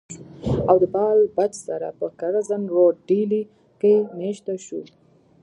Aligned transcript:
او 0.69 0.75
د 0.81 0.83
بال 0.93 1.19
بچ 1.37 1.53
سره 1.67 1.87
پۀ 1.99 2.07
کرزن 2.19 2.61
روډ 2.73 2.93
ډيلي 3.09 3.41
کښې 3.81 3.93
ميشته 4.17 4.53
شو 4.65 4.81